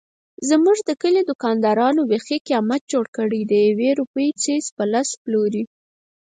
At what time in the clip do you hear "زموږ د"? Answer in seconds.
0.49-0.91